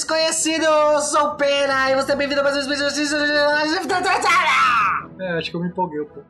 [0.00, 0.64] desconhecido!
[1.02, 2.72] Sou Pena e você é bem-vindo a mais um
[5.20, 6.26] É, acho que eu me empolguei um pouco.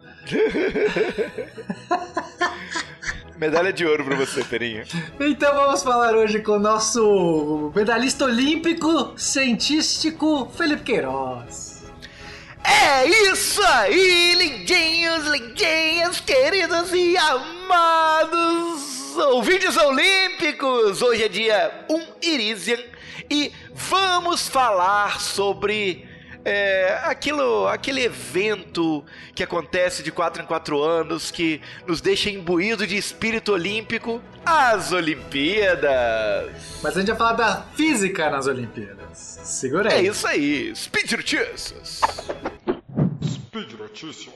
[3.39, 4.83] Medalha de ouro pra você, Perinha.
[5.21, 11.85] Então vamos falar hoje com o nosso medalhista olímpico cientístico Felipe Queiroz.
[12.65, 21.03] É isso aí, lindinhos, lindinhas, queridos e amados ouvintes olímpicos!
[21.03, 22.79] Hoje é dia 1 Irisian
[23.31, 26.09] e vamos falar sobre
[26.45, 32.87] é, aquilo, aquele evento que acontece de 4 em 4 anos que nos deixa imbuído
[32.87, 36.51] de espírito olímpico, as Olimpíadas.
[36.83, 39.09] Mas a gente vai falar da física nas Olimpíadas.
[39.13, 40.07] Segura aí.
[40.07, 42.01] É isso aí, Speed Notícias.
[43.23, 44.35] Speed Notícias.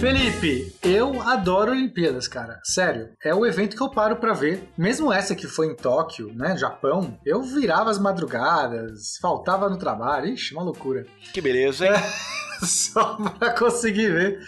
[0.00, 2.58] Felipe, eu adoro Olimpíadas, cara.
[2.64, 4.66] Sério, é o evento que eu paro pra ver.
[4.76, 10.28] Mesmo essa que foi em Tóquio, né, Japão, eu virava as madrugadas, faltava no trabalho.
[10.28, 11.04] Ixi, uma loucura.
[11.34, 11.92] Que beleza, hein?
[11.92, 12.00] É,
[12.64, 14.40] só pra conseguir ver.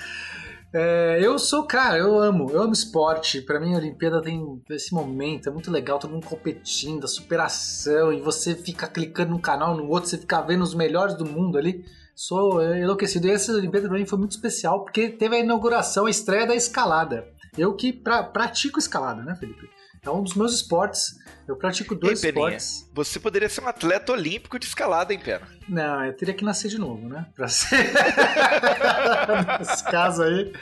[0.72, 3.42] É, eu sou, cara, eu amo, eu amo esporte.
[3.42, 8.10] Pra mim, a Olimpíada tem esse momento, é muito legal, todo mundo competindo, a superação,
[8.10, 11.58] e você fica clicando num canal, no outro, você fica vendo os melhores do mundo
[11.58, 13.26] ali sou enlouquecido.
[13.26, 16.54] E essa Olimpíada pra mim foi muito especial, porque teve a inauguração, a estreia da
[16.54, 17.26] escalada.
[17.56, 19.68] Eu que pra, pratico escalada, né, Felipe?
[20.04, 21.16] É um dos meus esportes.
[21.46, 22.90] Eu pratico dois Ei, esportes.
[22.92, 25.46] Você poderia ser um atleta olímpico de escalada, hein, Pena?
[25.68, 27.26] Não, eu teria que nascer de novo, né?
[27.36, 27.92] Pra ser.
[29.60, 30.52] Nesse caso aí.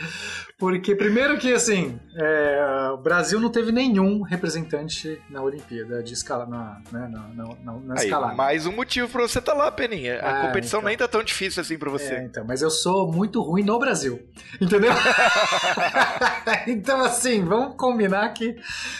[0.59, 6.45] Porque, primeiro que, assim, é, o Brasil não teve nenhum representante na Olimpíada de escala,
[6.45, 8.35] na, né, na, na, na, na Aí, escalada.
[8.35, 10.21] Mais um motivo pra você estar tá lá, Peninha.
[10.21, 10.89] A ah, competição então.
[10.89, 12.13] nem tá tão difícil assim pra você.
[12.13, 14.21] É, então, mas eu sou muito ruim no Brasil.
[14.61, 14.93] Entendeu?
[16.73, 18.57] então, assim, vamos combinar que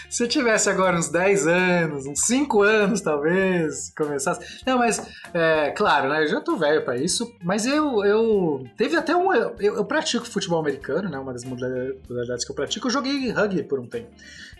[0.09, 4.61] se eu tivesse agora uns 10 anos, uns 5 anos, talvez, começasse.
[4.65, 5.01] Não, mas,
[5.33, 6.23] é, claro, né?
[6.23, 9.33] Eu já tô velho pra isso, mas eu, eu teve até um.
[9.33, 11.17] Eu, eu pratico futebol americano, né?
[11.17, 14.09] Uma das modalidades que eu pratico, eu joguei rugby por um tempo.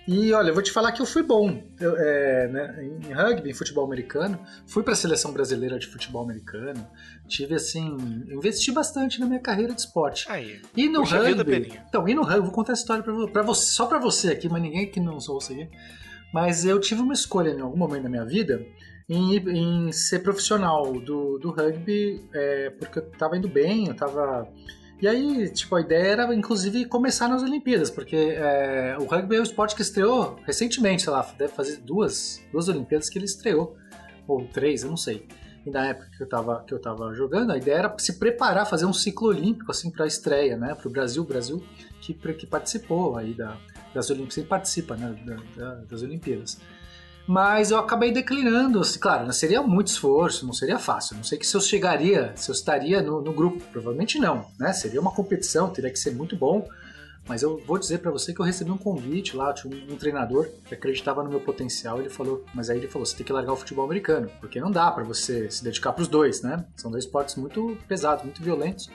[0.07, 3.51] E olha, eu vou te falar que eu fui bom eu, é, né, em rugby,
[3.51, 4.39] em futebol americano.
[4.65, 6.87] Fui para a seleção brasileira de futebol americano.
[7.31, 7.95] Tive assim,
[8.29, 10.29] investi bastante na minha carreira de esporte.
[10.29, 10.61] Aí.
[10.75, 11.79] E no Puxa rugby.
[11.87, 14.61] Então, e no rugby, vou contar a história para você, só para você aqui, mas
[14.61, 15.69] ninguém que não sou você.
[16.33, 18.65] Mas eu tive uma escolha em algum momento da minha vida
[19.07, 24.51] em, em ser profissional do, do rugby, é, porque eu tava indo bem, eu tava
[25.01, 29.39] e aí, tipo, a ideia era, inclusive, começar nas Olimpíadas, porque é, o rugby é
[29.39, 33.75] um esporte que estreou recentemente, sei lá, deve fazer duas, duas Olimpíadas que ele estreou,
[34.27, 35.27] ou três, eu não sei.
[35.65, 38.65] E na época que eu tava, que eu tava jogando, a ideia era se preparar,
[38.65, 41.63] fazer um ciclo olímpico, assim, pra estreia, né, pro Brasil, Brasil
[42.01, 43.57] que, que participou aí da,
[43.93, 46.57] das Olimpíadas, sempre participa, né, da, da, das Olimpíadas
[47.27, 48.79] mas eu acabei declinando.
[48.79, 51.15] Assim, claro, seria muito esforço, não seria fácil.
[51.15, 54.73] Não sei que se eu chegaria, se eu estaria no, no grupo, provavelmente não, né?
[54.73, 56.67] Seria uma competição, teria que ser muito bom.
[57.27, 59.95] Mas eu vou dizer para você que eu recebi um convite lá, tinha um, um,
[59.95, 61.99] treinador que acreditava no meu potencial.
[61.99, 64.71] Ele falou, mas aí ele falou: você tem que largar o futebol americano, porque não
[64.71, 66.65] dá para você se dedicar para os dois, né?
[66.75, 68.89] São dois esportes muito pesados, muito violentos.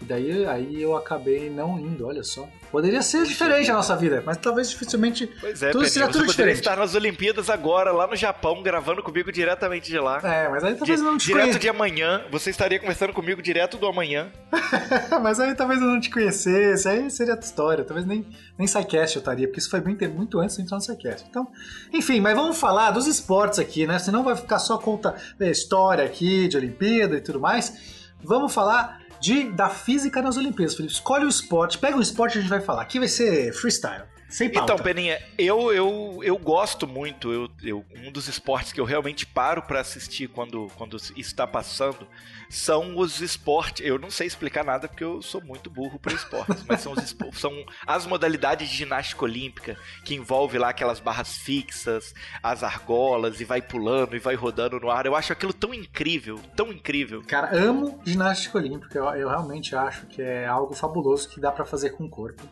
[0.00, 2.48] E daí aí eu acabei não indo, olha só.
[2.70, 6.30] Poderia ser diferente a nossa vida, mas talvez dificilmente pois é, tudo seria tudo você
[6.30, 6.58] diferente.
[6.58, 10.20] estar nas Olimpíadas agora, lá no Japão, gravando comigo diretamente de lá.
[10.22, 11.58] É, mas aí talvez de, eu não te Direto conhe...
[11.58, 14.30] de amanhã, você estaria conversando comigo direto do amanhã.
[15.20, 17.84] mas aí talvez eu não te conhecesse, aí seria outra história.
[17.84, 18.24] Talvez nem,
[18.56, 21.26] nem SciCast eu estaria, porque isso foi muito, muito antes de entrar no SciCast.
[21.28, 21.48] Então,
[21.92, 23.98] enfim, mas vamos falar dos esportes aqui, né?
[23.98, 28.00] Senão vai ficar só conta é, história aqui de Olimpíada e tudo mais.
[28.22, 30.94] Vamos falar de, da física nas Olimpíadas, Felipe.
[30.94, 32.82] Escolhe o esporte, pega um esporte e a gente vai falar.
[32.82, 34.04] Aqui vai ser freestyle.
[34.30, 34.72] Sem pauta.
[34.72, 37.32] Então, Peninha, eu, eu, eu gosto muito.
[37.32, 42.06] Eu, eu, um dos esportes que eu realmente paro para assistir quando, quando está passando
[42.48, 43.84] são os esportes.
[43.84, 47.16] Eu não sei explicar nada porque eu sou muito burro para esportes, mas são, os,
[47.38, 47.52] são
[47.86, 53.60] as modalidades de ginástica olímpica que envolve lá aquelas barras fixas, as argolas e vai
[53.60, 55.06] pulando e vai rodando no ar.
[55.06, 57.22] Eu acho aquilo tão incrível, tão incrível.
[57.26, 58.96] Cara, amo ginástica olímpica.
[58.96, 62.42] Eu, eu realmente acho que é algo fabuloso que dá para fazer com o corpo.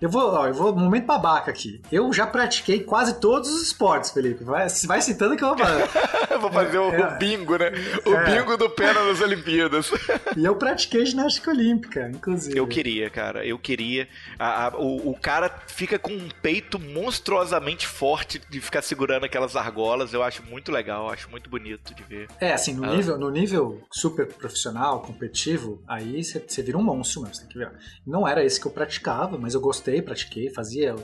[0.00, 1.80] Eu vou, ó, eu vou momento babaca aqui.
[1.90, 4.44] Eu já pratiquei quase todos os esportes, Felipe.
[4.44, 5.88] Vai, vai citando que eu vou fazer.
[6.38, 7.72] vou fazer o, é, o, bingo, né?
[8.04, 8.24] O é.
[8.24, 9.90] bingo do pena nas Olimpíadas.
[10.36, 12.58] e eu pratiquei ginástica olímpica, inclusive.
[12.58, 13.44] Eu queria, cara.
[13.46, 14.06] Eu queria.
[14.38, 19.56] A, a, o, o cara fica com um peito monstruosamente forte de ficar segurando aquelas
[19.56, 20.12] argolas.
[20.12, 22.28] Eu acho muito legal, acho muito bonito de ver.
[22.38, 22.94] É, assim, no, ah.
[22.94, 27.58] nível, no nível super profissional, competitivo, aí você vira um monstro mesmo, você tem que
[27.58, 27.72] virar.
[28.06, 30.94] Não era esse que eu praticava, mas eu gostei, pratiquei, fazia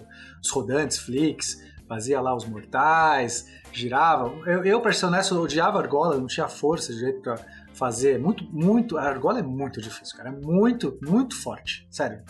[0.42, 1.58] os rodantes, flicks,
[1.88, 4.32] fazia lá os mortais, girava.
[4.46, 7.36] Eu, eu pra ser honesto, eu odiava argola, não tinha força de jeito pra
[7.74, 8.18] fazer.
[8.18, 8.98] Muito, muito.
[8.98, 10.28] A argola é muito difícil, cara.
[10.28, 11.86] É muito, muito forte.
[11.90, 12.22] Sério.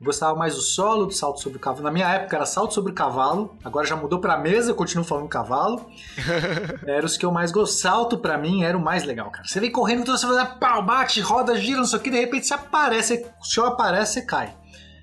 [0.00, 1.82] Eu gostava mais do solo, do salto sobre o cavalo.
[1.82, 5.04] Na minha época era salto sobre o cavalo, agora já mudou pra mesa, eu continuo
[5.04, 5.90] falando cavalo.
[6.86, 7.80] era os que eu mais gosto.
[7.80, 9.48] Salto pra mim era o mais legal, cara.
[9.48, 12.10] Você vem correndo, então você vai dar pau, bate, roda, gira, não sei o que,
[12.10, 14.54] de repente você aparece, o senhor aparece, você cai.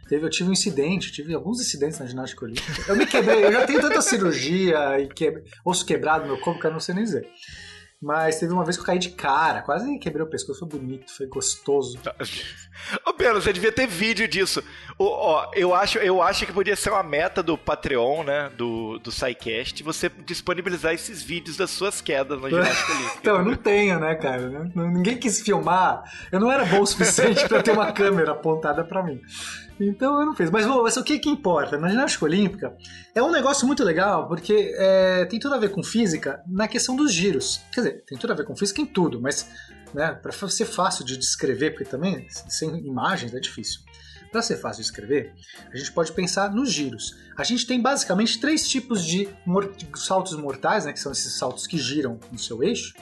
[0.08, 2.84] Teve, eu tive um incidente, tive alguns incidentes na ginástica olímpica.
[2.88, 6.60] Eu me quebrei, eu já tenho tanta cirurgia e que, osso quebrado no meu corpo
[6.60, 7.28] que eu não sei nem dizer.
[8.06, 11.12] Mas teve uma vez que eu caí de cara, quase quebrei o pescoço, foi bonito,
[11.12, 11.98] foi gostoso.
[13.04, 14.64] Ô, você devia ter vídeo disso.
[14.96, 19.00] Ô, ó, eu acho, eu acho que podia ser uma meta do Patreon, né, do,
[19.00, 23.18] do SciCast, você disponibilizar esses vídeos das suas quedas na ginástica olímpica.
[23.20, 24.70] então, eu não tenho, né, cara?
[24.76, 26.04] Ninguém quis filmar.
[26.32, 29.20] Eu não era bom o suficiente para ter uma câmera apontada para mim.
[29.80, 30.50] Então eu não fiz.
[30.50, 31.78] Mas, mas o que, que importa?
[31.78, 32.76] Na ginástica olímpica
[33.14, 36.96] é um negócio muito legal, porque é, tem tudo a ver com física na questão
[36.96, 37.62] dos giros.
[37.72, 39.48] Quer dizer, tem tudo a ver com física em tudo, mas
[39.94, 43.82] né, para ser fácil de descrever, porque também sem imagens é difícil.
[44.32, 45.34] Para ser fácil de escrever,
[45.72, 47.16] a gente pode pensar nos giros.
[47.38, 49.30] A gente tem basicamente três tipos de,
[49.96, 52.94] saltos mortais, né, que são esses saltos que giram no seu eixo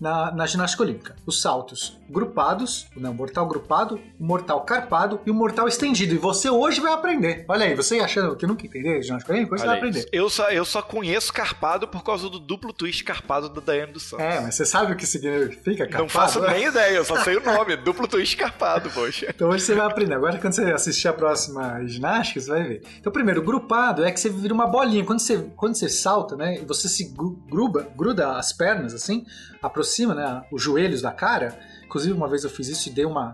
[0.00, 1.16] na, na ginástica olímpica.
[1.26, 6.14] Os saltos grupados, né, o mortal grupado, o mortal carpado e o mortal estendido.
[6.14, 7.44] E você hoje vai aprender.
[7.48, 10.08] Olha aí, você achando que nunca entendeu ginástica hoje você vai aprender.
[10.12, 14.04] Eu só, eu só conheço carpado por causa do duplo twist carpado da Daiane dos
[14.04, 14.24] Santos.
[14.24, 16.02] É, mas você sabe o que significa carpado?
[16.02, 19.26] Não faço nem ideia, eu só sei o nome, duplo twist carpado, poxa.
[19.28, 20.14] Então hoje você vai aprender.
[20.14, 22.82] Agora quando você assistir a próxima ginástica, você vai ver.
[23.00, 25.04] Então primeiro, grupado é que você vira uma bolinha.
[25.04, 27.14] Quando você, quando você salta, né, e você se
[27.48, 29.24] gruba, gruda as pernas assim,
[29.62, 31.58] aproxima né, os joelhos da cara.
[31.92, 33.32] Inclusive, uma vez eu fiz isso e dei uma.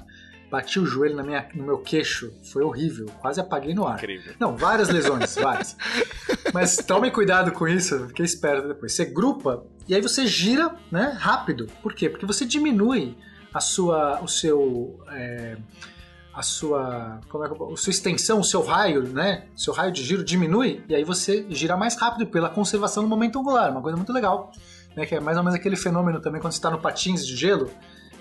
[0.51, 2.33] Bati o joelho na minha, no meu queixo.
[2.43, 3.07] Foi horrível.
[3.21, 3.99] Quase apaguei no ar.
[3.99, 4.35] Incrível.
[4.41, 5.77] Não, várias lesões, várias.
[6.53, 8.93] Mas tome cuidado com isso, fiquei esperto depois.
[8.93, 11.67] Você grupa e aí você gira né, rápido.
[11.81, 12.11] Por quê?
[12.11, 13.17] Porque você diminui
[13.55, 14.99] a sua, o seu.
[15.13, 15.57] É,
[16.35, 19.47] a sua, como é, a sua extensão, o seu raio, né?
[19.57, 23.09] O seu raio de giro diminui e aí você gira mais rápido pela conservação do
[23.09, 24.53] momento angular, uma coisa muito legal
[24.99, 27.37] né, que é mais ou menos aquele fenômeno também quando você está no patins de
[27.37, 27.71] gelo,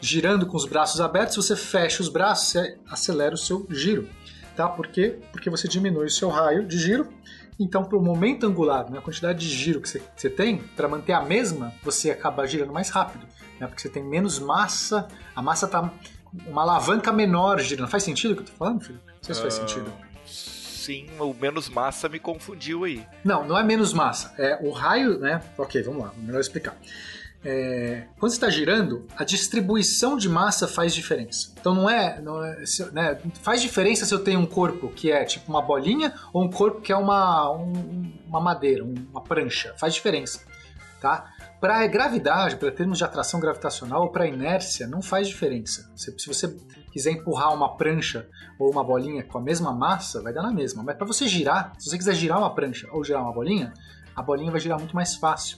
[0.01, 4.07] girando com os braços abertos, você fecha os braços, você acelera o seu giro.
[4.55, 4.67] Tá?
[4.67, 5.19] Por quê?
[5.31, 7.07] Porque você diminui o seu raio de giro.
[7.59, 10.59] Então, para o momento angular, né, a quantidade de giro que você, que você tem,
[10.75, 13.25] para manter a mesma, você acaba girando mais rápido.
[13.59, 15.91] Né, porque você tem menos massa, a massa está
[16.45, 17.89] uma alavanca menor girando.
[17.89, 19.03] Faz sentido o que eu estou falando, Felipe?
[19.07, 19.57] Não sei se faz uh...
[19.59, 20.07] sentido
[20.87, 23.05] sim, o menos massa me confundiu aí.
[23.21, 24.33] Não, não é menos massa.
[24.37, 25.41] É o raio, né?
[25.57, 26.77] Ok, vamos lá, melhor explicar.
[27.45, 31.53] É, quando está girando, a distribuição de massa faz diferença.
[31.59, 35.23] Então não é, não é né, faz diferença se eu tenho um corpo que é
[35.23, 39.73] tipo uma bolinha ou um corpo que é uma, um, uma madeira, uma prancha.
[39.77, 40.41] Faz diferença,
[40.99, 41.31] tá?
[41.59, 45.89] Para gravidade, para termos de atração gravitacional ou para inércia, não faz diferença.
[45.95, 46.55] Se, se você
[46.91, 48.27] quiser empurrar uma prancha
[48.59, 50.83] ou uma bolinha com a mesma massa, vai dar na mesma.
[50.83, 53.73] Mas para você girar, se você quiser girar uma prancha ou girar uma bolinha,
[54.15, 55.57] a bolinha vai girar muito mais fácil.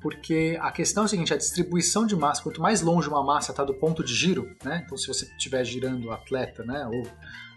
[0.00, 3.50] Porque a questão é a seguinte, a distribuição de massa, quanto mais longe uma massa
[3.50, 4.82] está do ponto de giro, né?
[4.84, 7.02] Então se você estiver girando o atleta, né, ou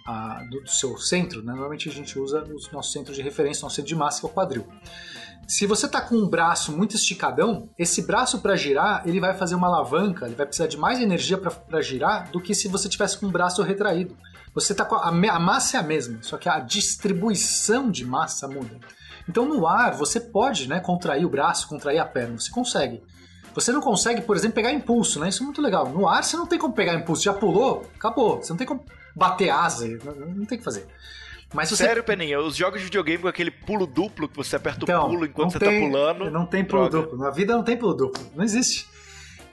[0.06, 1.52] a, do, do, seu centro, né?
[1.52, 4.30] normalmente a gente usa o nosso centro de referência, nosso centro de massa, que é
[4.30, 4.68] o quadril.
[5.48, 9.56] Se você está com um braço muito esticadão, esse braço para girar, ele vai fazer
[9.56, 13.18] uma alavanca, ele vai precisar de mais energia para girar do que se você tivesse
[13.18, 14.18] com um braço retraído.
[14.54, 18.48] Você tá com a, a massa é a mesma, só que a distribuição de massa
[18.48, 18.80] muda.
[19.32, 23.02] Então no ar você pode, né, contrair o braço, contrair a perna, você consegue.
[23.56, 25.30] Você não consegue, por exemplo, pegar impulso, né?
[25.30, 25.88] Isso é muito legal.
[25.90, 28.38] No ar você não tem como pegar impulso, já pulou, acabou.
[28.44, 28.84] Você não tem como
[29.16, 30.86] bater asa, não, tem que fazer.
[31.54, 31.84] Mas você...
[31.84, 35.10] Sério, Peninha, os jogos de videogame com aquele pulo duplo que você aperta então, o
[35.10, 36.32] pulo enquanto você tá tem, tá pulando.
[36.32, 37.08] Não tem pulo droga.
[37.08, 37.20] duplo.
[37.20, 38.22] Na vida não tem pulo duplo.
[38.36, 38.88] Não existe.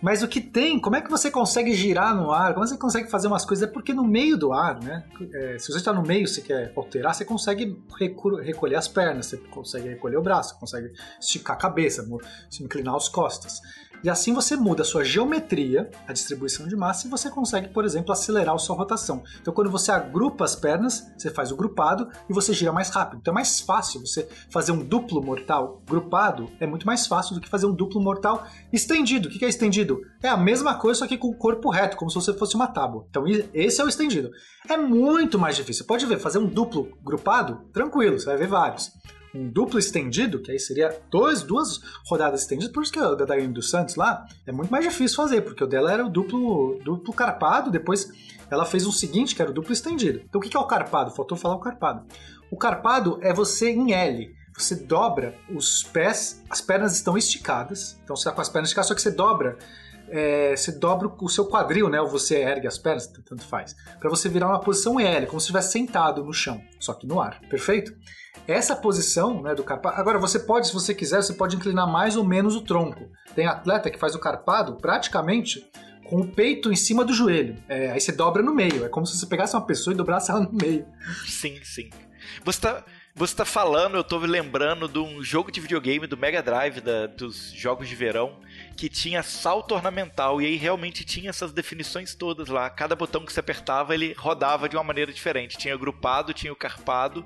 [0.00, 2.54] Mas o que tem, como é que você consegue girar no ar?
[2.54, 3.68] Como você consegue fazer umas coisas?
[3.68, 5.04] É porque no meio do ar, né?
[5.32, 7.76] É, se você está no meio você quer alterar, você consegue
[8.42, 12.06] recolher as pernas, você consegue recolher o braço, você consegue esticar a cabeça,
[12.48, 13.60] se inclinar as costas.
[14.02, 17.84] E assim você muda a sua geometria, a distribuição de massa, e você consegue, por
[17.84, 19.22] exemplo, acelerar a sua rotação.
[19.40, 23.18] Então, quando você agrupa as pernas, você faz o grupado e você gira mais rápido.
[23.20, 27.40] Então é mais fácil você fazer um duplo mortal grupado, é muito mais fácil do
[27.40, 29.28] que fazer um duplo mortal estendido.
[29.28, 30.00] O que é estendido?
[30.22, 32.66] É a mesma coisa, só que com o corpo reto, como se você fosse uma
[32.66, 33.06] tábua.
[33.10, 34.30] Então, esse é o estendido.
[34.68, 35.86] É muito mais difícil.
[35.86, 38.92] Pode ver, fazer um duplo grupado, tranquilo, você vai ver vários
[39.35, 43.25] um duplo estendido, que aí seria dois, duas rodadas estendidas, por isso que o da
[43.25, 46.78] Daiane dos Santos lá é muito mais difícil fazer, porque o dela era o duplo,
[46.85, 48.11] duplo carpado, depois
[48.50, 50.23] ela fez um seguinte, que era o duplo estendido.
[50.28, 51.11] Então o que é o carpado?
[51.11, 52.04] Faltou falar o carpado.
[52.50, 54.35] O carpado é você em L.
[54.56, 58.88] Você dobra os pés, as pernas estão esticadas, então você está com as pernas esticadas,
[58.88, 59.56] só que você dobra
[60.10, 62.00] é, você dobra o seu quadril, né?
[62.00, 63.74] Ou você ergue as pernas, tanto faz.
[63.98, 67.20] para você virar uma posição L, como se estivesse sentado no chão, só que no
[67.20, 67.40] ar.
[67.48, 67.92] Perfeito?
[68.46, 70.00] Essa posição né, do carpado.
[70.00, 73.10] Agora, você pode, se você quiser, você pode inclinar mais ou menos o tronco.
[73.34, 75.64] Tem atleta que faz o carpado praticamente
[76.08, 77.56] com o peito em cima do joelho.
[77.68, 78.84] É, aí você dobra no meio.
[78.84, 80.86] É como se você pegasse uma pessoa e dobrasse ela no meio.
[81.26, 81.90] Sim, sim.
[82.44, 82.84] Você está
[83.18, 87.06] você tá falando, eu tô lembrando de um jogo de videogame do Mega Drive, da,
[87.08, 88.38] dos jogos de verão,
[88.76, 92.70] que tinha salto ornamental, e aí realmente tinha essas definições todas lá.
[92.70, 95.58] Cada botão que você apertava, ele rodava de uma maneira diferente.
[95.58, 97.25] Tinha grupado, tinha o carpado,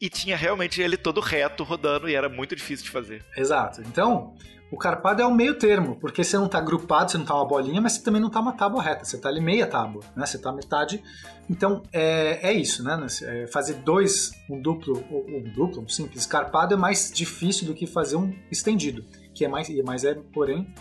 [0.00, 3.22] e tinha realmente ele todo reto rodando e era muito difícil de fazer.
[3.36, 3.82] Exato.
[3.82, 4.34] Então,
[4.70, 7.46] o carpado é o meio termo, porque você não está agrupado, você não está uma
[7.46, 10.26] bolinha, mas você também não está uma tábua reta, você está ali meia tábua, né?
[10.26, 11.02] Você está metade.
[11.48, 13.06] Então é, é isso, né?
[13.22, 17.86] É fazer dois, um duplo, um duplo, um simples carpado é mais difícil do que
[17.86, 20.72] fazer um estendido, que é mais, mas é, porém,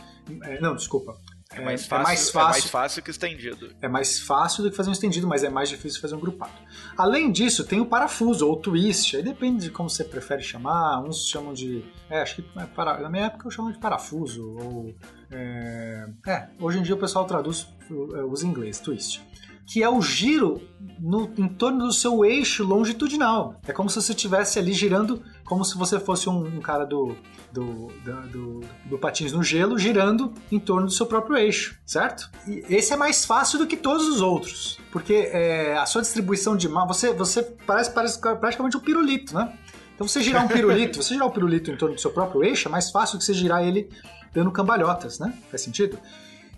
[0.43, 1.17] é, não, desculpa.
[1.61, 2.39] É mais, é, fácil, é mais fácil.
[2.39, 3.75] É mais fácil que estendido.
[3.81, 6.53] É mais fácil do que fazer um estendido, mas é mais difícil fazer um grupado.
[6.97, 9.15] Além disso, tem o parafuso ou twist.
[9.15, 11.03] Aí depende de como você prefere chamar.
[11.03, 11.83] Uns chamam de.
[12.09, 14.57] É, acho que é para, na minha época eu chamo de parafuso.
[14.57, 14.95] Ou.
[15.31, 19.21] É, é hoje em dia o pessoal traduz, usa em inglês, twist
[19.67, 20.61] que é o giro
[20.97, 23.59] no, em torno do seu eixo longitudinal.
[23.67, 27.15] É como se você estivesse ali girando, como se você fosse um, um cara do,
[27.51, 32.29] do, do, do, patins no gelo, girando em torno do seu próprio eixo, certo?
[32.45, 36.57] E esse é mais fácil do que todos os outros, porque é, a sua distribuição
[36.57, 39.57] de mão, você, você parece, parece praticamente um pirulito, né?
[39.95, 42.67] Então você girar um pirulito, você girar um pirulito em torno do seu próprio eixo,
[42.67, 43.89] é mais fácil do que você girar ele
[44.33, 45.33] dando cambalhotas, né?
[45.49, 45.97] Faz sentido?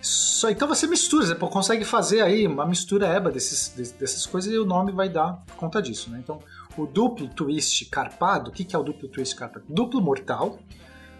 [0.01, 3.69] Só, então você mistura, você consegue fazer aí uma mistura eba desses,
[3.99, 6.19] dessas coisas e o nome vai dar conta disso, né?
[6.23, 6.39] Então,
[6.81, 9.65] o duplo twist carpado, o que, que é o duplo twist carpado?
[9.67, 10.59] Duplo mortal.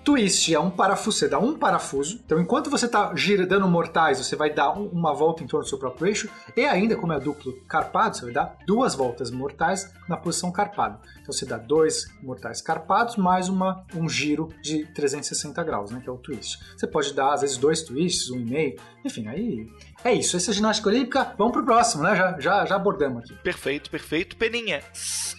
[0.04, 2.22] Twist é um parafuso, você dá um parafuso.
[2.26, 3.14] Então, enquanto você está
[3.48, 6.30] dando mortais, você vai dar uma volta em torno do seu próprio eixo.
[6.56, 11.00] E ainda, como é duplo carpado, você vai dar duas voltas mortais na posição carpado.
[11.22, 16.10] Então você dá dois mortais carpados mais uma, um giro de 360 graus, né, que
[16.10, 16.60] é o twist.
[16.76, 19.68] Você pode dar, às vezes, dois twists, um e meio, enfim, aí
[20.04, 20.38] é isso.
[20.38, 22.16] Essa é ginástica olímpica, vamos pro próximo, né?
[22.16, 23.34] Já, já, já abordamos aqui.
[23.36, 24.36] Perfeito, perfeito.
[24.38, 24.82] Peninha,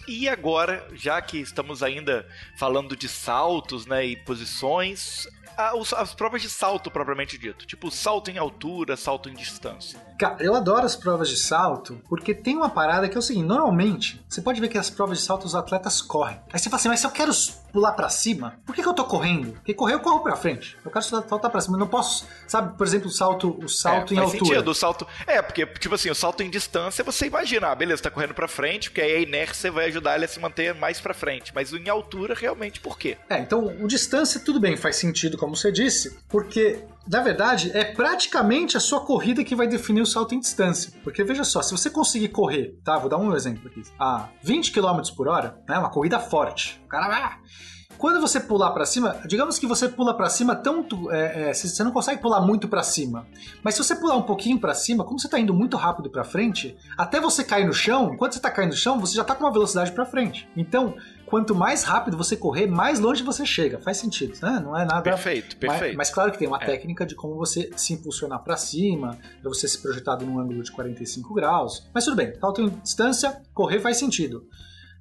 [0.07, 2.25] e agora, já que estamos ainda
[2.57, 5.27] falando de saltos né, e posições,
[5.97, 9.99] as provas de salto propriamente dito, tipo salto em altura, salto em distância.
[10.17, 13.45] Cara, eu adoro as provas de salto porque tem uma parada que é o seguinte:
[13.45, 16.39] normalmente você pode ver que as provas de salto os atletas correm.
[16.51, 17.31] Aí você fala assim, mas se eu quero
[17.71, 19.53] pular para cima, por que, que, eu tô correndo?
[19.53, 20.77] Porque correr eu corro para frente.
[20.83, 24.13] Eu quero saltar para cima, eu não posso, sabe, por exemplo, o salto, o salto
[24.13, 24.45] é, em faz altura.
[24.45, 25.07] Sentido, o salto.
[25.25, 28.47] É, porque tipo assim, o salto em distância, você imagina, ah, beleza, tá correndo para
[28.47, 31.73] frente, porque aí a inércia vai ajudar ele a se manter mais para frente, mas
[31.73, 33.17] em altura realmente por quê?
[33.29, 37.83] É, então o distância tudo bem, faz sentido como você disse, porque na verdade, é
[37.83, 40.93] praticamente a sua corrida que vai definir o salto em distância.
[41.03, 42.97] Porque veja só, se você conseguir correr, tá?
[42.97, 45.77] Vou dar um exemplo aqui, a 20 km por hora, né?
[45.77, 46.81] Uma corrida forte.
[46.85, 47.39] O cara vai.
[48.01, 51.83] Quando você pular para cima, digamos que você pula para cima tanto, é, é, você
[51.83, 53.27] não consegue pular muito para cima,
[53.61, 56.23] mas se você pular um pouquinho para cima, como você está indo muito rápido para
[56.23, 59.35] frente, até você cair no chão, enquanto você está caindo no chão, você já está
[59.35, 60.49] com uma velocidade para frente.
[60.57, 60.95] Então,
[61.31, 63.79] quanto mais rápido você correr, mais longe você chega.
[63.79, 64.61] Faz sentido, né?
[64.61, 65.01] Não é nada.
[65.01, 65.95] Perfeito, perfeito.
[65.95, 66.65] Mas, mas claro que tem uma é.
[66.65, 70.69] técnica de como você se impulsionar para cima, para você se projetar num ângulo de
[70.69, 71.89] 45 graus.
[71.93, 74.45] Mas tudo bem, em distância, correr faz sentido.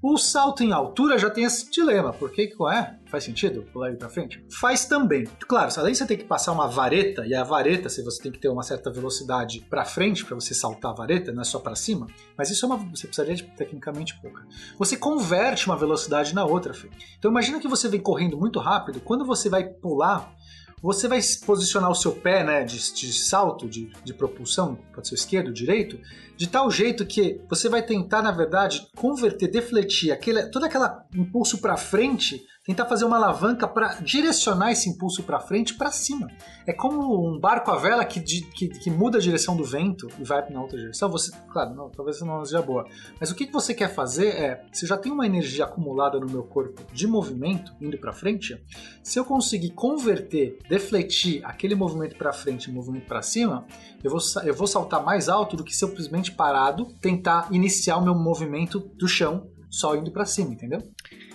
[0.03, 2.99] O salto em altura já tem esse dilema, porque é?
[3.05, 4.43] Faz sentido pular ele para frente?
[4.59, 5.25] Faz também.
[5.47, 8.33] Claro, além de você ter que passar uma vareta, e a vareta, se você tem
[8.33, 11.59] que ter uma certa velocidade para frente para você saltar a vareta, não é só
[11.59, 14.43] para cima, mas isso é uma, você precisaria de tecnicamente pouca.
[14.79, 16.89] Você converte uma velocidade na outra, Fê.
[17.19, 20.35] Então imagina que você vem correndo muito rápido, quando você vai pular,
[20.83, 25.15] você vai posicionar o seu pé né, de, de salto, de, de propulsão, pode ser
[25.15, 26.01] esquerdo, direito,
[26.41, 31.59] de tal jeito que você vai tentar, na verdade, converter, defletir aquele, todo aquele impulso
[31.59, 36.29] para frente tentar fazer uma alavanca para direcionar esse impulso para frente para cima.
[36.67, 40.25] É como um barco à vela que, que, que, muda a direção do vento e
[40.25, 41.11] vai na outra direção.
[41.11, 42.87] Você, claro, não, talvez não seja boa.
[43.19, 46.45] Mas o que, você quer fazer é, se já tem uma energia acumulada no meu
[46.45, 48.63] corpo de movimento indo para frente,
[49.03, 53.67] se eu conseguir converter, defletir aquele movimento para frente movimento para cima,
[54.05, 58.15] eu vou, eu vou saltar mais alto do que simplesmente parado tentar iniciar o meu
[58.15, 60.81] movimento do chão só indo para cima, entendeu?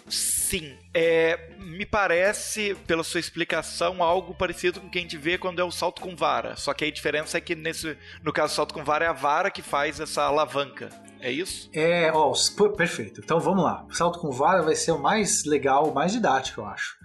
[0.08, 5.38] Sim, é, me parece, pela sua explicação, algo parecido com o que a gente vê
[5.38, 6.56] quando é o salto com vara.
[6.56, 9.14] Só que a diferença é que nesse, no caso do salto com vara é a
[9.14, 10.90] vara que faz essa alavanca.
[11.20, 11.70] É isso?
[11.74, 12.32] É, ó,
[12.78, 13.22] perfeito.
[13.24, 13.84] Então vamos lá.
[13.90, 16.96] O salto com vara vai ser o mais legal, o mais didático, eu acho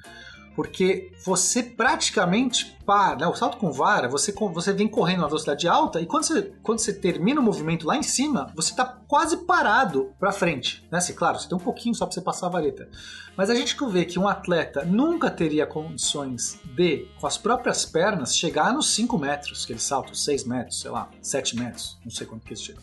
[0.60, 3.26] porque você praticamente para, né?
[3.26, 6.80] O salto com vara, você, você vem correndo a velocidade alta e quando você, quando
[6.80, 10.98] você termina o movimento lá em cima, você está quase parado para frente, né?
[10.98, 12.90] Assim, claro, você tem um pouquinho só para você passar a vareta.
[13.34, 18.36] Mas a gente vê que um atleta nunca teria condições de, com as próprias pernas,
[18.36, 22.26] chegar nos 5 metros que ele salta, 6 metros, sei lá, 7 metros, não sei
[22.26, 22.80] quanto que ele chega.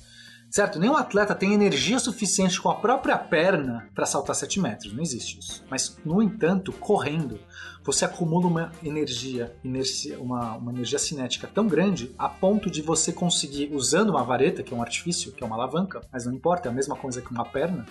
[0.49, 0.79] Certo?
[0.79, 5.39] Nenhum atleta tem energia suficiente com a própria perna para saltar 7 metros, não existe
[5.39, 5.63] isso.
[5.69, 7.39] Mas, no entanto, correndo,
[7.83, 9.55] você acumula uma energia,
[10.19, 14.73] uma, uma energia cinética tão grande a ponto de você conseguir, usando uma vareta, que
[14.73, 17.31] é um artifício, que é uma alavanca, mas não importa, é a mesma coisa que
[17.31, 17.85] uma perna,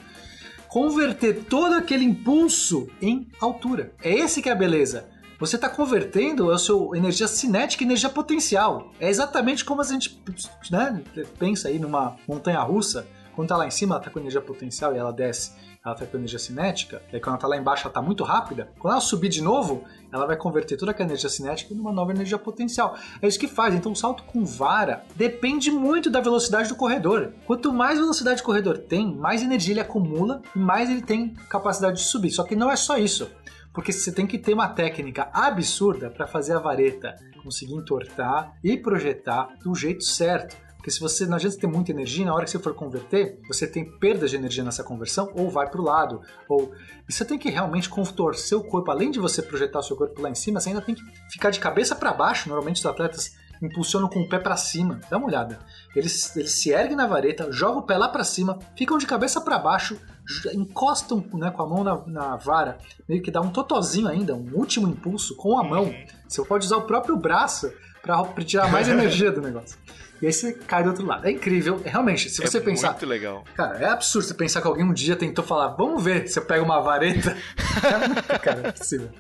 [0.69, 3.93] converter todo aquele impulso em altura.
[4.03, 5.09] É esse que é a beleza.
[5.39, 8.91] Você está convertendo a sua energia cinética em energia potencial.
[8.99, 10.19] É exatamente como a gente
[10.71, 11.03] né,
[11.39, 13.07] pensa aí numa montanha russa.
[13.35, 15.53] Quando está lá em cima, ela está com energia potencial e ela desce,
[15.85, 17.03] ela está com energia cinética.
[17.13, 18.73] E aí, quando ela está lá embaixo, ela está muito rápida.
[18.79, 22.13] Quando ela subir de novo, ela vai converter toda aquela energia cinética em uma nova
[22.13, 22.97] energia potencial.
[23.21, 23.75] É isso que faz.
[23.75, 27.35] Então, o salto com vara depende muito da velocidade do corredor.
[27.47, 31.99] Quanto mais velocidade o corredor tem, mais energia ele acumula e mais ele tem capacidade
[31.99, 32.31] de subir.
[32.31, 33.31] Só que não é só isso
[33.77, 37.15] porque você tem que ter uma técnica absurda para fazer a vareta
[37.45, 40.57] conseguir entortar e projetar do jeito certo.
[40.77, 43.67] Porque se você não adianta ter muita energia, na hora que você for converter, você
[43.67, 46.73] tem perda de energia nessa conversão, ou vai para o lado, ou
[47.07, 50.23] e você tem que realmente contorcer o corpo, além de você projetar o seu corpo
[50.23, 52.49] lá em cima, você ainda tem que ficar de cabeça para baixo.
[52.49, 55.01] Normalmente os atletas impulsionam com o pé para cima.
[55.11, 55.59] Dá uma olhada.
[55.95, 59.39] Eles, eles se erguem na vareta, jogam o pé lá para cima, ficam de cabeça
[59.41, 59.99] para baixo,
[60.53, 62.79] encostam né, com a mão na, na, vara,
[63.09, 65.95] meio que dá um totozinho ainda, um último impulso com a mão.
[66.29, 67.73] Você pode usar o próprio braço
[68.03, 69.79] para tirar mais energia do negócio.
[70.21, 71.27] E aí você cai do outro lado.
[71.27, 72.31] É incrível, realmente.
[72.31, 72.93] Se é você é pensar.
[72.93, 73.45] Muito legal.
[73.55, 76.45] Cara, é absurdo você pensar que alguém um dia tentou falar, vamos ver se eu
[76.45, 77.37] pego uma vareta.
[78.43, 79.11] cara, é possível.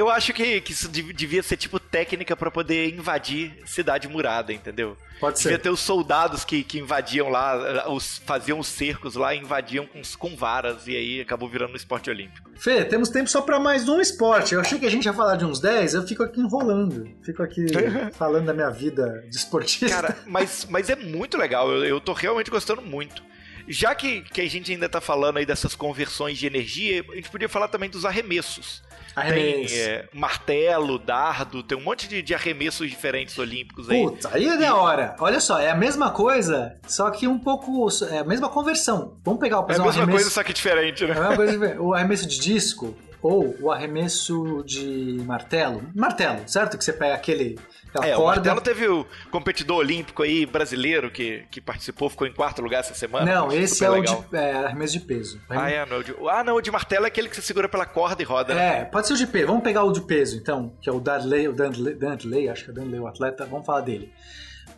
[0.00, 4.96] Eu acho que, que isso devia ser tipo técnica para poder invadir cidade murada, entendeu?
[5.20, 5.50] Pode ser.
[5.50, 10.00] Devia ter os soldados que, que invadiam lá, os, faziam os cercos lá, invadiam com,
[10.18, 12.48] com varas e aí acabou virando um esporte olímpico.
[12.56, 14.54] Fê, temos tempo só para mais um esporte.
[14.54, 17.06] Eu achei que a gente ia falar de uns 10, eu fico aqui enrolando.
[17.22, 17.66] Fico aqui
[18.16, 19.90] falando da minha vida de esportista.
[19.90, 23.22] Cara, mas, mas é muito legal, eu, eu tô realmente gostando muito.
[23.68, 27.28] Já que, que a gente ainda tá falando aí dessas conversões de energia, a gente
[27.28, 28.82] podia falar também dos arremessos.
[29.14, 34.02] Tem é, martelo, dardo, tem um monte de, de arremessos diferentes olímpicos aí.
[34.02, 35.16] Putz, aí é da hora.
[35.18, 37.88] Olha só, é a mesma coisa, só que um pouco.
[38.10, 39.16] É a mesma conversão.
[39.24, 40.10] Vamos pegar o É a mesma arremesso...
[40.10, 41.14] coisa, só que diferente, né?
[41.14, 45.82] É a mesma coisa, o arremesso de disco ou o arremesso de martelo.
[45.94, 46.78] Martelo, certo?
[46.78, 47.58] Que você pega aquele
[47.94, 48.18] é, corda.
[48.18, 52.80] o Martelo teve o competidor olímpico aí brasileiro que, que participou, ficou em quarto lugar
[52.80, 53.24] essa semana.
[53.26, 54.20] Não, esse é legal.
[54.20, 55.40] o de é, arremesso de peso.
[55.48, 57.84] Ah, é, não, de, ah, não, o de martelo é aquele que você segura pela
[57.84, 58.54] corda e roda.
[58.54, 58.80] Né?
[58.80, 59.46] É, pode ser o de peso.
[59.48, 62.70] Vamos pegar o de peso, então, que é o Dudley, o Dudley, Dudley acho que
[62.70, 63.44] é o Dudley, o atleta.
[63.44, 64.12] Vamos falar dele.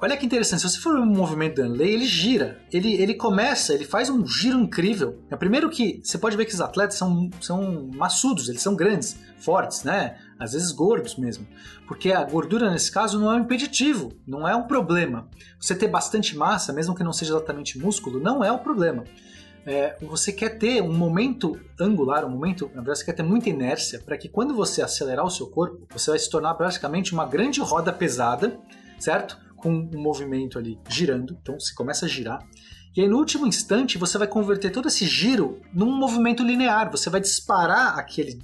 [0.02, 2.58] Olha que interessante, se você for um movimento do Danley, ele gira.
[2.72, 5.22] Ele, ele começa, ele faz um giro incrível.
[5.30, 9.16] É primeiro que você pode ver que os atletas são, são maçudos, eles são grandes,
[9.38, 10.18] fortes, né?
[10.40, 11.46] Às vezes gordos mesmo.
[11.86, 15.28] Porque a gordura, nesse caso, não é um impeditivo, não é um problema.
[15.60, 19.04] Você ter bastante massa, mesmo que não seja exatamente músculo, não é o um problema.
[19.64, 23.50] É, você quer ter um momento angular, um momento, na verdade, você quer ter muita
[23.50, 27.24] inércia para que quando você acelerar o seu corpo, você vai se tornar praticamente uma
[27.24, 28.58] grande roda pesada,
[28.98, 29.38] certo?
[29.62, 32.44] Com um movimento ali girando, então você começa a girar.
[32.94, 36.90] E aí, no último instante, você vai converter todo esse giro num movimento linear.
[36.90, 38.38] Você vai disparar aquele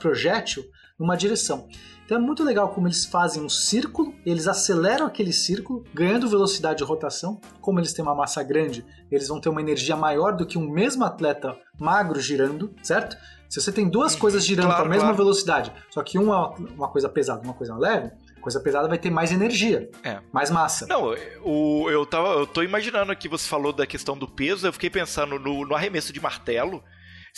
[0.00, 0.64] projétil
[0.98, 1.68] numa direção.
[2.04, 6.78] Então é muito legal como eles fazem um círculo, eles aceleram aquele círculo, ganhando velocidade
[6.78, 7.38] de rotação.
[7.60, 10.68] Como eles têm uma massa grande, eles vão ter uma energia maior do que um
[10.68, 13.16] mesmo atleta magro girando, certo?
[13.48, 15.16] Se você tem duas coisas girando claro, com a mesma claro.
[15.18, 18.10] velocidade, só que uma uma coisa pesada, uma coisa leve,
[18.48, 20.18] coisa pesada vai ter mais energia, é.
[20.32, 20.86] mais massa.
[20.86, 24.72] Não, o, eu, tava, eu tô imaginando que você falou da questão do peso, eu
[24.72, 26.82] fiquei pensando no, no arremesso de martelo.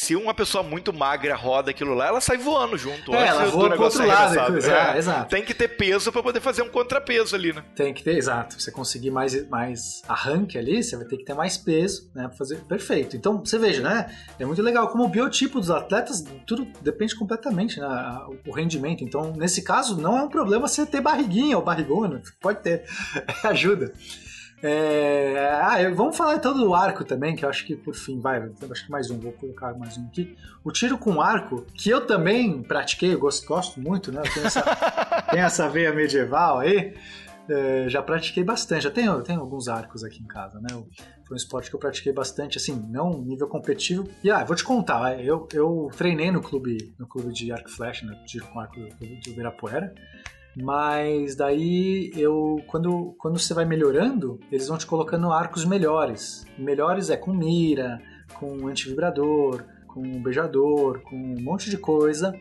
[0.01, 3.15] Se uma pessoa muito magra roda aquilo lá, ela sai voando junto.
[3.15, 4.57] É, ela voa pro outro lado.
[4.57, 5.29] É, exato.
[5.29, 7.63] Tem que ter peso para poder fazer um contrapeso ali, né?
[7.77, 8.59] Tem que ter, exato.
[8.59, 12.29] Você conseguir mais, mais arranque ali, você vai ter que ter mais peso, né?
[12.29, 13.15] Pra fazer perfeito.
[13.15, 14.11] Então, você veja, né?
[14.39, 17.87] É muito legal como o biotipo dos atletas, tudo depende completamente, né?
[18.47, 19.05] O rendimento.
[19.05, 22.23] Então, nesse caso, não é um problema você ter barriguinha ou barrigona.
[22.41, 22.85] Pode ter.
[23.45, 23.93] Ajuda.
[24.63, 25.39] É...
[25.63, 28.51] Ah, vamos falar então do arco também, que eu acho que por fim vai.
[28.71, 30.37] Acho que mais um, vou colocar mais um aqui.
[30.63, 34.23] O tiro com arco, que eu também pratiquei, eu gosto, gosto muito, né?
[34.35, 34.63] Tem essa,
[35.31, 36.95] tem essa veia medieval aí.
[37.49, 40.69] É, já pratiquei bastante, já tenho, tenho alguns arcos aqui em casa, né?
[41.25, 44.09] Foi um esporte que eu pratiquei bastante, assim, não nível competitivo.
[44.23, 48.03] E ah, vou te contar, eu, eu treinei no clube, no clube de arco flash,
[48.03, 48.15] né?
[48.27, 49.95] Tiro com arco do, do Ibirapuera.
[50.57, 56.47] Mas daí eu quando, quando você vai melhorando, eles vão te colocando arcos melhores.
[56.59, 58.01] Melhores é com mira,
[58.35, 62.35] com antivibrador, com beijador, com um monte de coisa.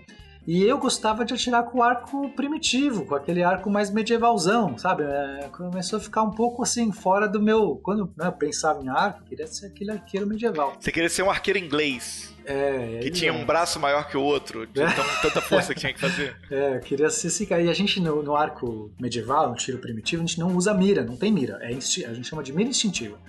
[0.47, 5.03] E eu gostava de atirar com o arco primitivo, com aquele arco mais medievalzão, sabe?
[5.03, 7.79] É, começou a ficar um pouco assim, fora do meu.
[7.83, 10.73] Quando né, eu pensava em arco, queria ser aquele arqueiro medieval.
[10.79, 12.35] Você queria ser um arqueiro inglês?
[12.51, 15.93] É, que tinha um braço maior que o outro, de tão, tanta força que tinha
[15.93, 16.35] que fazer.
[16.49, 17.61] É, eu queria ser esse cara.
[17.61, 21.03] E a gente, no, no, arco medieval, no tiro primitivo, a gente não usa mira,
[21.03, 21.59] não tem mira.
[21.61, 23.19] É a gente chama de mira instintiva.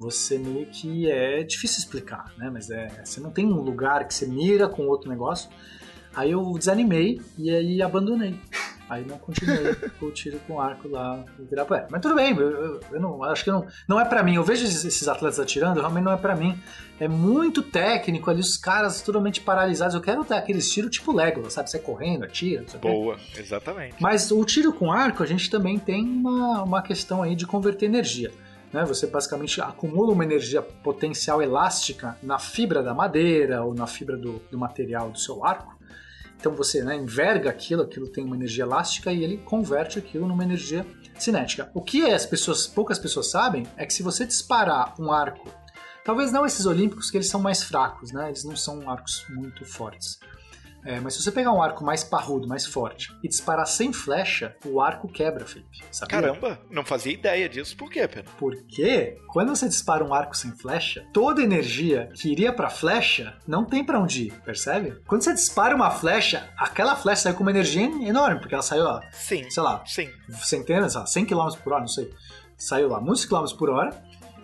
[0.00, 2.50] Você meio que é difícil explicar, né?
[2.52, 5.48] Mas é, você não tem um lugar que você mira com outro negócio.
[6.12, 8.36] Aí eu desanimei e aí abandonei.
[8.88, 11.88] Aí não continuei o tiro com arco lá no Ibirapuera.
[11.90, 14.36] Mas tudo bem, eu, eu, eu não acho que não, não é para mim.
[14.36, 16.58] Eu vejo esses atletas atirando, realmente não é para mim.
[17.00, 19.94] É muito técnico ali, os caras totalmente paralisados.
[19.94, 21.70] Eu quero dar aquele tiro tipo Lego, sabe?
[21.70, 22.64] Você correndo, atira.
[22.80, 23.96] Boa, exatamente.
[24.00, 27.86] Mas o tiro com arco, a gente também tem uma, uma questão aí de converter
[27.86, 28.30] energia.
[28.72, 28.84] Né?
[28.84, 34.42] Você basicamente acumula uma energia potencial elástica na fibra da madeira ou na fibra do,
[34.50, 35.73] do material do seu arco
[36.38, 40.44] então você né, enverga aquilo, aquilo tem uma energia elástica e ele converte aquilo numa
[40.44, 40.86] energia
[41.18, 41.70] cinética.
[41.74, 45.48] O que as pessoas, poucas pessoas sabem é que se você disparar um arco,
[46.04, 48.28] talvez não esses olímpicos que eles são mais fracos, né?
[48.28, 50.18] Eles não são arcos muito fortes.
[50.84, 54.54] É, mas se você pegar um arco mais parrudo, mais forte, e disparar sem flecha,
[54.66, 55.82] o arco quebra, Felipe.
[55.90, 56.20] Sabia?
[56.20, 57.76] Caramba, não fazia ideia disso.
[57.76, 58.30] Por quê, Pedro?
[58.38, 63.64] Porque quando você dispara um arco sem flecha, toda energia que iria pra flecha não
[63.64, 65.00] tem para onde ir, percebe?
[65.06, 68.84] Quando você dispara uma flecha, aquela flecha sai com uma energia enorme, porque ela saiu,
[68.84, 70.10] ó, sim, sei lá, sim.
[70.42, 72.12] centenas, ó, 100 km por hora, não sei.
[72.56, 73.90] Saiu lá muitos km por hora,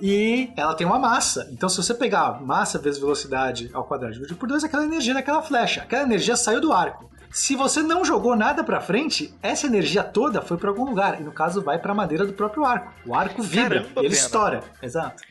[0.00, 1.48] e ela tem uma massa.
[1.52, 5.42] Então, se você pegar massa vezes velocidade ao quadrado dividido por 2, aquela energia daquela
[5.42, 5.82] flecha.
[5.82, 7.10] Aquela energia saiu do arco.
[7.30, 11.20] Se você não jogou nada para frente, essa energia toda foi para algum lugar.
[11.20, 12.92] E no caso, vai para a madeira do próprio arco.
[13.06, 14.64] O arco vibra, Caramba, ele estoura.
[14.82, 15.22] Exato.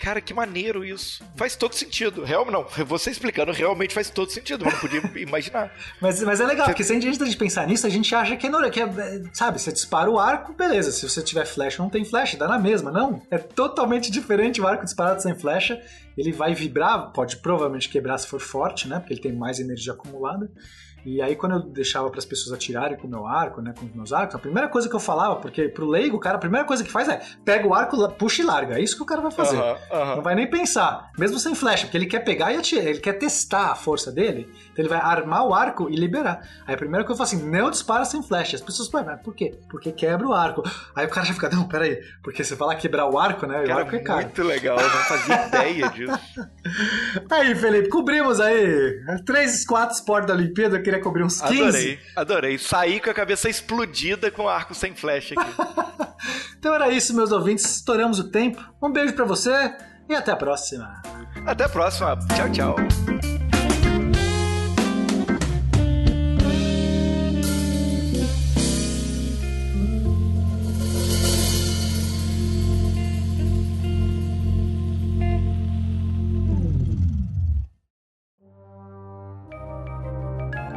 [0.00, 1.22] Cara, que maneiro isso.
[1.36, 2.24] Faz todo sentido.
[2.24, 4.64] Real, não, você explicando realmente faz todo sentido.
[4.64, 5.70] Eu não podia imaginar.
[6.00, 6.72] Mas, mas é legal, você...
[6.72, 9.60] porque se a gente de pensar nisso, a gente acha que é, que é, sabe,
[9.60, 10.90] você dispara o arco, beleza.
[10.90, 12.90] Se você tiver flecha, não tem flecha, dá na mesma.
[12.90, 15.80] Não, é totalmente diferente o arco disparado sem flecha.
[16.16, 18.98] Ele vai vibrar, pode provavelmente quebrar se for forte, né?
[18.98, 20.50] Porque ele tem mais energia acumulada.
[21.04, 23.86] E aí, quando eu deixava para as pessoas atirarem com o meu arco, né, com
[23.86, 26.40] os meus arcos, a primeira coisa que eu falava, porque pro leigo, o cara, a
[26.40, 28.78] primeira coisa que faz é pega o arco, puxa e larga.
[28.78, 29.56] É isso que o cara vai fazer.
[29.90, 33.14] Não vai nem pensar, mesmo sem flecha, porque ele quer pegar e atirar, ele quer
[33.14, 36.40] testar a força dele, então ele vai armar o arco e liberar.
[36.66, 38.56] Aí a primeira coisa eu falo assim: não dispara sem flecha.
[38.56, 39.58] As pessoas, mas por quê?
[39.68, 40.62] Porque quebra o arco.
[40.94, 43.62] Aí o cara já fica, não, peraí, porque você fala quebrar o arco, né?
[43.62, 44.22] Cara, o arco é caro.
[44.22, 46.20] Muito legal, eu não fazia ideia disso.
[47.30, 51.62] Aí, Felipe, cobrimos aí três, quatro esportes da Olimpíada, eu queria cobrir uns 15.
[51.62, 52.58] Adorei, adorei.
[52.58, 55.52] Saí com a cabeça explodida com arco sem flecha aqui.
[56.58, 57.64] então era isso, meus ouvintes.
[57.64, 58.62] Estouramos o tempo.
[58.82, 59.72] Um beijo para você
[60.08, 61.00] e até a próxima.
[61.46, 62.18] Até a próxima.
[62.34, 63.19] Tchau, tchau.